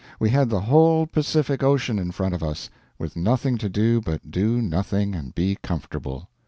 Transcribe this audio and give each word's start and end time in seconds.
We 0.19 0.31
had 0.31 0.49
the 0.49 0.61
whole 0.61 1.05
Pacific 1.05 1.61
Ocean 1.61 1.99
in 1.99 2.09
front 2.09 2.33
of 2.33 2.41
us, 2.41 2.71
with 2.97 3.15
nothing 3.15 3.59
to 3.59 3.69
do 3.69 4.01
but 4.01 4.31
do 4.31 4.59
nothing 4.59 5.13
and 5.13 5.35
be 5.35 5.59
comfortable. 5.61 6.27